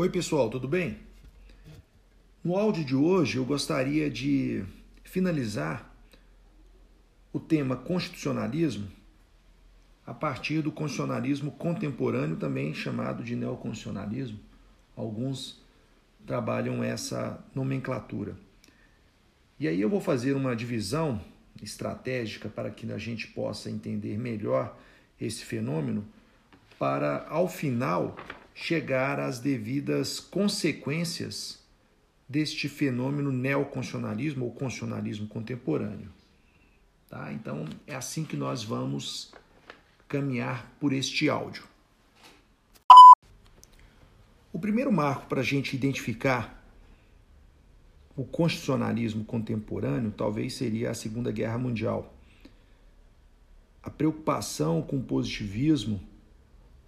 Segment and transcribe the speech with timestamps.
[0.00, 0.96] Oi, pessoal, tudo bem?
[2.44, 4.64] No áudio de hoje eu gostaria de
[5.02, 5.92] finalizar
[7.32, 8.86] o tema constitucionalismo
[10.06, 14.38] a partir do constitucionalismo contemporâneo, também chamado de neoconstitucionalismo.
[14.94, 15.60] Alguns
[16.24, 18.36] trabalham essa nomenclatura.
[19.58, 21.20] E aí eu vou fazer uma divisão
[21.60, 24.78] estratégica para que a gente possa entender melhor
[25.20, 26.06] esse fenômeno,
[26.78, 28.14] para ao final
[28.60, 31.62] chegar às devidas consequências
[32.28, 36.10] deste fenômeno neoconstitucionalismo ou constitucionalismo contemporâneo.
[37.08, 37.32] Tá?
[37.32, 39.32] Então, é assim que nós vamos
[40.08, 41.62] caminhar por este áudio.
[44.52, 46.60] O primeiro marco para a gente identificar
[48.16, 52.12] o constitucionalismo contemporâneo talvez seria a Segunda Guerra Mundial.
[53.80, 56.00] A preocupação com o positivismo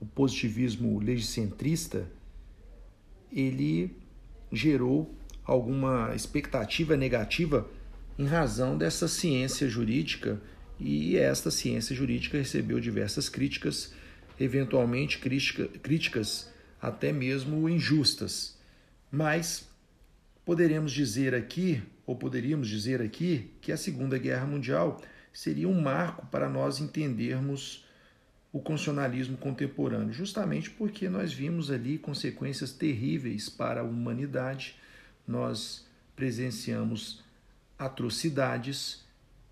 [0.00, 2.10] o positivismo legicentrista,
[3.30, 3.94] ele
[4.50, 7.68] gerou alguma expectativa negativa
[8.18, 10.40] em razão dessa ciência jurídica
[10.78, 13.92] e esta ciência jurídica recebeu diversas críticas,
[14.38, 18.58] eventualmente crítica, críticas até mesmo injustas.
[19.10, 19.68] Mas
[20.44, 25.00] poderemos dizer aqui, ou poderíamos dizer aqui, que a Segunda Guerra Mundial
[25.32, 27.84] seria um marco para nós entendermos
[28.52, 34.76] o constitucionalismo contemporâneo, justamente porque nós vimos ali consequências terríveis para a humanidade,
[35.26, 37.22] nós presenciamos
[37.78, 39.04] atrocidades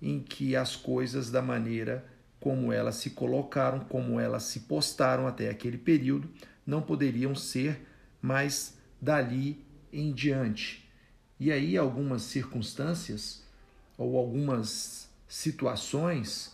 [0.00, 2.04] em que as coisas, da maneira
[2.38, 6.28] como elas se colocaram, como elas se postaram até aquele período,
[6.66, 7.80] não poderiam ser
[8.20, 10.88] mais dali em diante.
[11.38, 13.42] E aí, algumas circunstâncias
[13.96, 16.52] ou algumas situações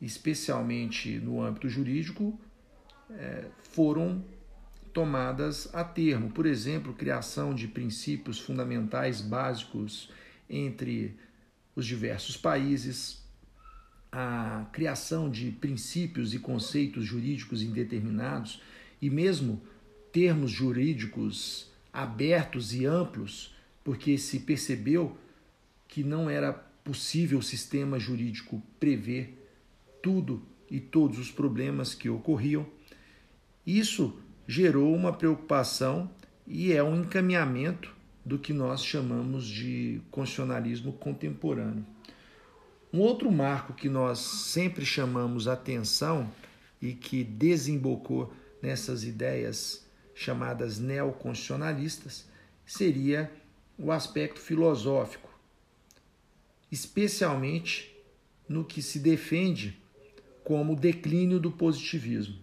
[0.00, 2.38] especialmente no âmbito jurídico,
[3.10, 4.24] é, foram
[4.92, 6.30] tomadas a termo.
[6.30, 10.10] Por exemplo, criação de princípios fundamentais básicos
[10.48, 11.16] entre
[11.74, 13.22] os diversos países,
[14.10, 18.62] a criação de princípios e conceitos jurídicos indeterminados
[19.00, 19.62] e mesmo
[20.12, 23.54] termos jurídicos abertos e amplos,
[23.84, 25.16] porque se percebeu
[25.86, 29.37] que não era possível o sistema jurídico prever
[30.02, 32.66] tudo e todos os problemas que ocorriam.
[33.66, 36.10] Isso gerou uma preocupação
[36.46, 37.94] e é um encaminhamento
[38.24, 41.84] do que nós chamamos de constitucionalismo contemporâneo.
[42.92, 46.30] Um outro marco que nós sempre chamamos atenção
[46.80, 48.32] e que desembocou
[48.62, 52.26] nessas ideias chamadas neoconstitucionalistas
[52.64, 53.30] seria
[53.78, 55.28] o aspecto filosófico,
[56.72, 57.94] especialmente
[58.48, 59.80] no que se defende
[60.48, 62.36] como declínio do positivismo.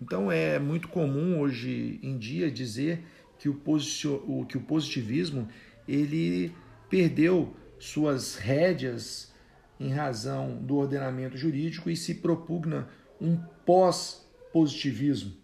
[0.00, 3.04] Então é muito comum hoje em dia dizer
[3.38, 5.46] que o, que o positivismo
[5.86, 6.50] ele
[6.88, 9.30] perdeu suas rédeas
[9.78, 12.88] em razão do ordenamento jurídico e se propugna
[13.20, 13.36] um
[13.66, 15.34] pós-positivismo.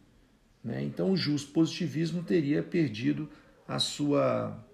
[0.65, 0.83] Né?
[0.83, 3.29] Então o justo positivismo teria perdido
[3.69, 4.67] a sua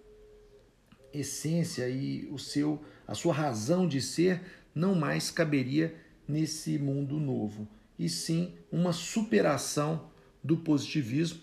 [1.12, 4.40] essência e o seu, a sua razão de ser
[4.72, 7.66] não mais caberia nesse mundo novo,
[7.98, 10.08] e sim uma superação
[10.44, 11.40] do positivismo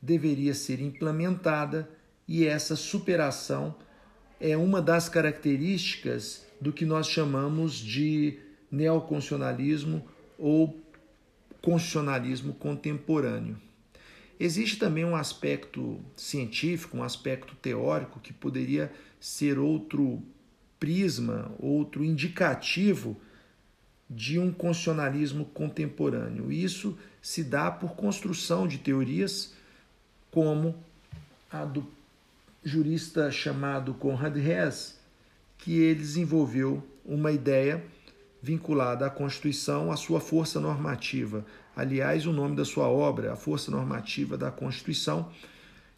[0.00, 1.88] deveria ser implementada
[2.26, 3.74] e essa superação
[4.40, 8.38] é uma das características do que nós chamamos de
[8.70, 10.04] neoconstitucionalismo
[10.38, 10.80] ou
[11.62, 13.56] constitucionalismo contemporâneo.
[14.38, 20.22] Existe também um aspecto científico, um aspecto teórico que poderia ser outro
[20.78, 23.16] prisma, outro indicativo
[24.14, 26.52] de um constitucionalismo contemporâneo.
[26.52, 29.54] Isso se dá por construção de teorias
[30.30, 30.74] como
[31.50, 31.86] a do
[32.62, 34.98] jurista chamado Conrad Hess,
[35.58, 37.84] que ele desenvolveu uma ideia
[38.40, 41.44] vinculada à Constituição, à sua força normativa.
[41.74, 45.30] Aliás, o nome da sua obra, A Força Normativa da Constituição,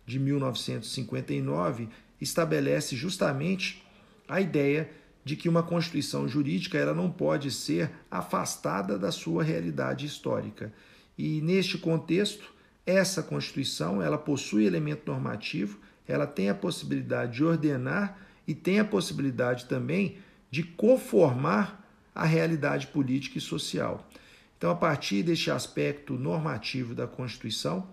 [0.07, 1.89] de 1959,
[2.21, 3.85] estabelece justamente
[4.29, 4.91] a ideia
[5.27, 10.73] de que uma constituição jurídica ela não pode ser afastada da sua realidade histórica.
[11.19, 12.55] E neste contexto,
[12.87, 18.85] essa constituição ela possui elemento normativo, ela tem a possibilidade de ordenar e tem a
[18.85, 20.19] possibilidade também
[20.49, 21.85] de conformar
[22.15, 24.09] a realidade política e social.
[24.57, 27.89] Então, a partir deste aspecto normativo da Constituição,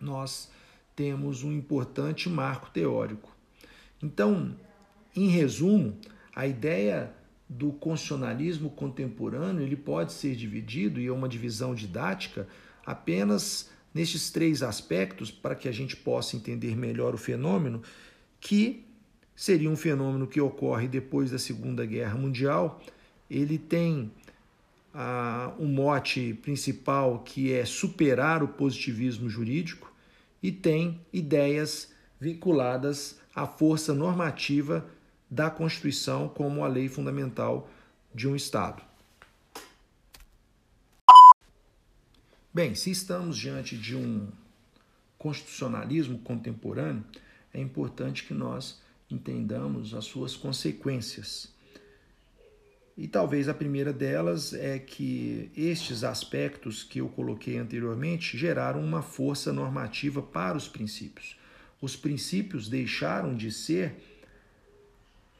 [0.00, 0.50] nós
[0.96, 3.30] temos um importante marco teórico.
[4.02, 4.56] Então,
[5.14, 5.98] em resumo,
[6.40, 7.12] a ideia
[7.46, 12.48] do constitucionalismo contemporâneo ele pode ser dividido, e é uma divisão didática,
[12.86, 17.82] apenas nestes três aspectos para que a gente possa entender melhor o fenômeno,
[18.40, 18.86] que
[19.36, 22.80] seria um fenômeno que ocorre depois da Segunda Guerra Mundial.
[23.28, 24.10] Ele tem
[24.94, 29.92] ah, um mote principal que é superar o positivismo jurídico
[30.42, 34.88] e tem ideias vinculadas à força normativa
[35.30, 37.70] da Constituição como a lei fundamental
[38.12, 38.82] de um Estado.
[42.52, 44.28] Bem, se estamos diante de um
[45.16, 47.04] constitucionalismo contemporâneo,
[47.54, 51.52] é importante que nós entendamos as suas consequências.
[52.96, 59.00] E talvez a primeira delas é que estes aspectos que eu coloquei anteriormente geraram uma
[59.00, 61.38] força normativa para os princípios.
[61.80, 64.09] Os princípios deixaram de ser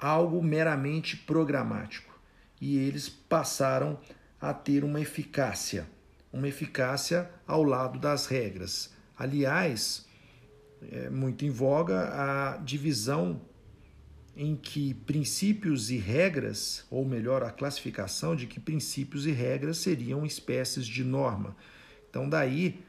[0.00, 2.18] algo meramente programático
[2.60, 3.98] e eles passaram
[4.40, 5.86] a ter uma eficácia
[6.32, 8.92] uma eficácia ao lado das regras.
[9.18, 10.06] Aliás,
[10.90, 13.40] é muito em voga a divisão
[14.36, 20.24] em que princípios e regras, ou melhor, a classificação de que princípios e regras seriam
[20.24, 21.56] espécies de norma.
[22.08, 22.82] Então, daí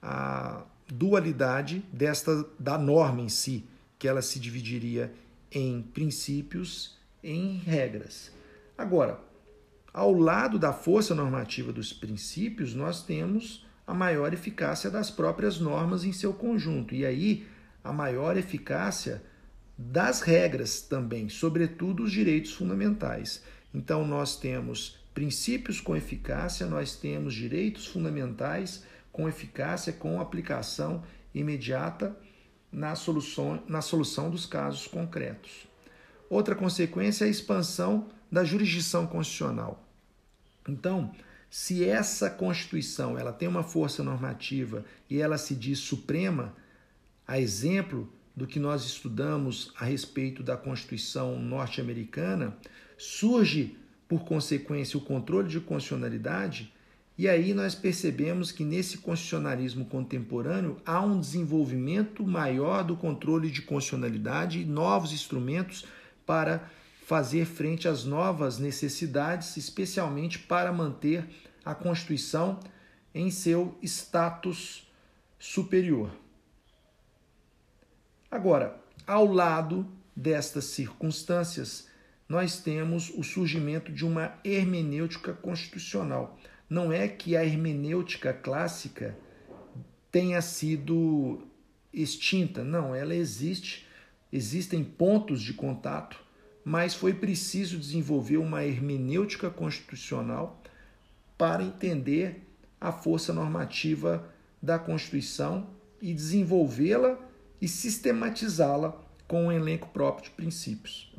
[0.00, 3.64] a dualidade desta da norma em si,
[3.98, 5.12] que ela se dividiria
[5.54, 8.32] em princípios em regras.
[8.76, 9.20] Agora,
[9.92, 16.04] ao lado da força normativa dos princípios, nós temos a maior eficácia das próprias normas
[16.04, 16.94] em seu conjunto.
[16.94, 17.46] E aí,
[17.82, 19.22] a maior eficácia
[19.78, 23.42] das regras também, sobretudo os direitos fundamentais.
[23.72, 32.16] Então, nós temos princípios com eficácia, nós temos direitos fundamentais com eficácia, com aplicação imediata
[32.74, 35.68] na solução, na solução dos casos concretos.
[36.28, 39.88] Outra consequência é a expansão da jurisdição constitucional.
[40.68, 41.14] Então,
[41.48, 46.52] se essa Constituição ela tem uma força normativa e ela se diz suprema,
[47.28, 52.56] a exemplo do que nós estudamos a respeito da Constituição norte-americana,
[52.98, 53.76] surge,
[54.08, 56.73] por consequência, o controle de constitucionalidade,
[57.16, 63.62] e aí nós percebemos que nesse constitucionalismo contemporâneo há um desenvolvimento maior do controle de
[63.62, 65.86] constitucionalidade e novos instrumentos
[66.26, 66.68] para
[67.06, 71.24] fazer frente às novas necessidades, especialmente para manter
[71.64, 72.58] a Constituição
[73.14, 74.90] em seu status
[75.38, 76.10] superior.
[78.30, 81.88] Agora, ao lado destas circunstâncias,
[82.28, 86.38] nós temos o surgimento de uma hermenêutica constitucional.
[86.68, 89.16] Não é que a hermenêutica clássica
[90.10, 91.42] tenha sido
[91.92, 93.86] extinta, não, ela existe,
[94.32, 96.24] existem pontos de contato
[96.64, 100.62] mas foi preciso desenvolver uma hermenêutica constitucional
[101.36, 102.42] para entender
[102.80, 104.26] a força normativa
[104.62, 105.68] da Constituição
[106.00, 107.18] e desenvolvê-la
[107.60, 111.14] e sistematizá-la com um elenco próprio de princípios.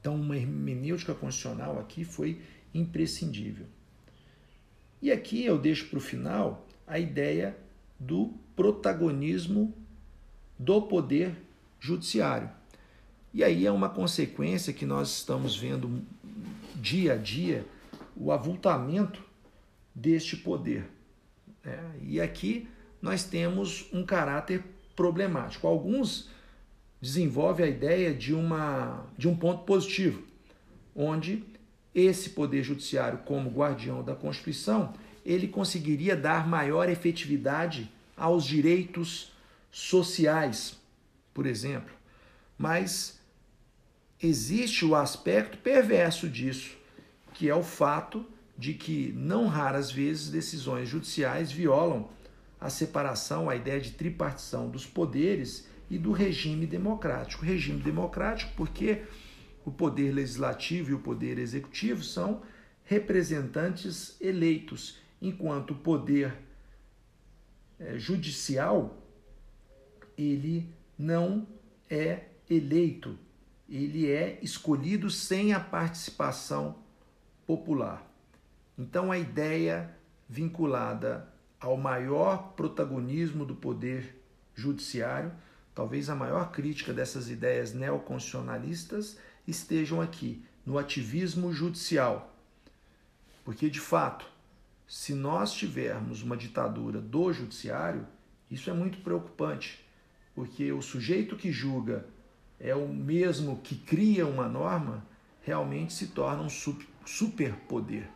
[0.00, 2.40] Então, uma hermenêutica constitucional aqui foi
[2.74, 3.66] imprescindível.
[5.02, 7.56] E aqui eu deixo para o final a ideia
[7.98, 9.74] do protagonismo
[10.56, 11.34] do poder
[11.80, 12.48] judiciário.
[13.34, 16.02] E aí é uma consequência que nós estamos vendo
[16.76, 17.66] dia a dia
[18.16, 19.22] o avultamento
[19.92, 20.88] deste poder.
[21.64, 21.94] Né?
[22.02, 22.68] E aqui
[23.00, 24.62] nós temos um caráter
[24.94, 25.66] problemático.
[25.66, 26.30] Alguns
[27.00, 30.22] desenvolvem a ideia de, uma, de um ponto positivo,
[30.94, 31.42] onde
[31.94, 34.94] esse poder judiciário, como guardião da Constituição,
[35.24, 39.32] ele conseguiria dar maior efetividade aos direitos
[39.70, 40.76] sociais,
[41.32, 41.94] por exemplo.
[42.58, 43.20] Mas
[44.22, 46.76] existe o aspecto perverso disso,
[47.34, 48.24] que é o fato
[48.56, 52.08] de que, não raras vezes, decisões judiciais violam
[52.60, 57.44] a separação, a ideia de tripartição dos poderes e do regime democrático.
[57.44, 59.02] Regime democrático porque
[59.64, 62.42] o poder legislativo e o poder executivo são
[62.84, 66.34] representantes eleitos, enquanto o poder
[67.78, 68.98] é, judicial
[70.16, 71.46] ele não
[71.88, 73.18] é eleito,
[73.68, 76.76] ele é escolhido sem a participação
[77.46, 78.06] popular.
[78.78, 79.94] Então a ideia
[80.28, 81.28] vinculada
[81.60, 84.22] ao maior protagonismo do poder
[84.54, 85.32] judiciário,
[85.74, 92.34] talvez a maior crítica dessas ideias neoconstitucionalistas estejam aqui, no ativismo judicial.
[93.44, 94.26] Porque de fato,
[94.86, 98.06] se nós tivermos uma ditadura do judiciário,
[98.50, 99.84] isso é muito preocupante,
[100.34, 102.06] porque o sujeito que julga
[102.60, 105.04] é o mesmo que cria uma norma,
[105.42, 106.48] realmente se torna um
[107.04, 108.08] superpoder.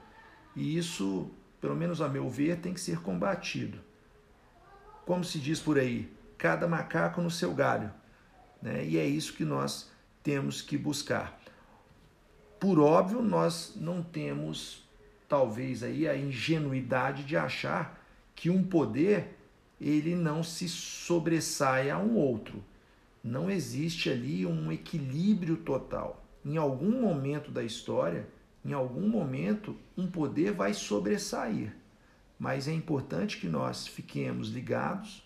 [0.54, 1.30] E isso,
[1.60, 3.78] pelo menos a meu ver, tem que ser combatido.
[5.04, 7.92] como se diz por aí, cada macaco no seu galho.
[8.60, 8.84] Né?
[8.84, 9.90] E é isso que nós
[10.26, 11.40] temos que buscar.
[12.58, 14.82] Por óbvio, nós não temos,
[15.28, 18.04] talvez, aí a ingenuidade de achar
[18.34, 19.38] que um poder
[19.80, 22.60] ele não se sobressaia a um outro.
[23.22, 26.24] Não existe ali um equilíbrio total.
[26.44, 28.26] Em algum momento da história,
[28.64, 31.72] em algum momento, um poder vai sobressair.
[32.36, 35.24] Mas é importante que nós fiquemos ligados,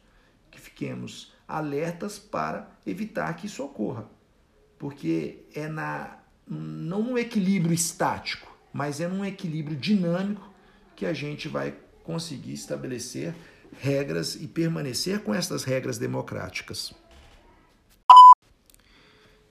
[0.50, 4.19] que fiquemos alertas para evitar que isso ocorra.
[4.80, 6.16] Porque é na
[6.48, 10.50] não no equilíbrio estático, mas é num equilíbrio dinâmico
[10.96, 13.32] que a gente vai conseguir estabelecer
[13.78, 16.92] regras e permanecer com estas regras democráticas.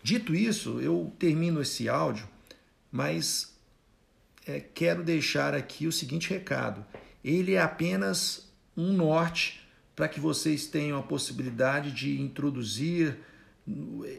[0.03, 2.27] Dito isso, eu termino esse áudio,
[2.91, 3.55] mas
[4.45, 6.85] é, quero deixar aqui o seguinte recado:
[7.23, 13.17] ele é apenas um norte para que vocês tenham a possibilidade de introduzir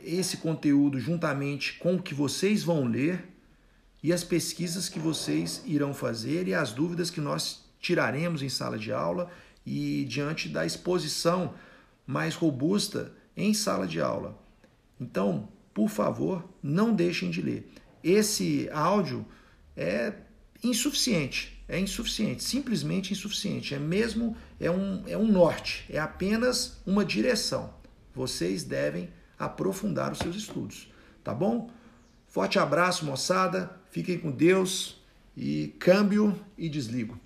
[0.04, 3.25] esse conteúdo juntamente com o que vocês vão ler
[4.02, 8.78] e as pesquisas que vocês irão fazer e as dúvidas que nós tiraremos em sala
[8.78, 9.30] de aula
[9.66, 11.54] e diante da exposição
[12.06, 14.38] mais robusta em sala de aula.
[15.00, 17.70] Então, por favor, não deixem de ler.
[18.02, 19.26] Esse áudio
[19.76, 20.14] é
[20.62, 23.75] insuficiente, é insuficiente, simplesmente insuficiente.
[23.75, 27.73] É mesmo é um, é um norte, é apenas uma direção.
[28.14, 29.09] Vocês devem
[29.40, 30.92] aprofundar os seus estudos,
[31.25, 31.70] tá bom?
[32.26, 33.80] Forte abraço, moçada.
[33.90, 35.02] Fiquem com Deus
[35.37, 37.18] e câmbio e desligo.